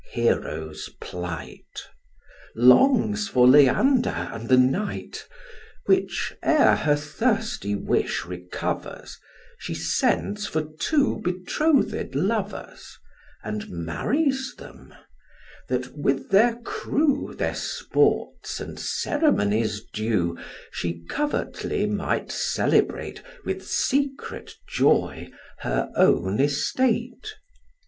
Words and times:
Hero's 0.13 0.89
plight; 0.99 1.87
Longs 2.55 3.27
for 3.29 3.47
Leander 3.47 4.09
and 4.31 4.49
the 4.49 4.57
night: 4.57 5.27
Which 5.85 6.33
ere 6.41 6.75
her 6.75 6.95
thirsty 6.95 7.75
wish 7.75 8.25
recovers, 8.25 9.19
She 9.59 9.75
sends 9.75 10.47
for 10.47 10.63
two 10.79 11.21
betrothed 11.23 12.15
lovers, 12.15 12.97
And 13.43 13.69
marries 13.69 14.55
tham, 14.57 14.91
that, 15.69 15.95
with 15.95 16.31
their 16.31 16.55
crew, 16.61 17.35
Their 17.37 17.53
sports, 17.53 18.59
and 18.59 18.79
ceremonies 18.79 19.83
due, 19.93 20.35
She 20.71 21.03
covertly 21.11 21.85
might 21.85 22.31
celebrate, 22.31 23.21
With 23.45 23.63
secret 23.67 24.55
joy, 24.67 25.29
her 25.59 25.91
own 25.95 26.39
estate. 26.39 27.35